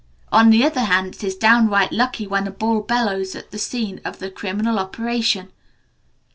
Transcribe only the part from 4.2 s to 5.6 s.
criminal operation.